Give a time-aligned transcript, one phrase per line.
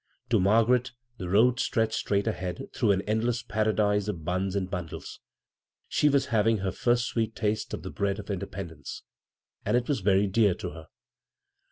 [0.31, 4.73] To Mar the road stretched striught ahead I an endless paradise of buns and.
[5.89, 9.03] She was having her first sweet [the bread of independence,
[9.63, 10.87] and it y dear to her.